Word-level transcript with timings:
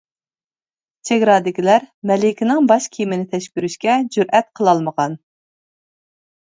چېگرادىكىلەر 1.09 1.85
مەلىكىنىڭ 2.13 2.71
باش 2.73 2.89
كىيىمىنى 2.97 3.29
تەكشۈرۈشكە 3.37 4.01
جۈرئەت 4.19 4.53
قىلالمىغان. 4.59 5.21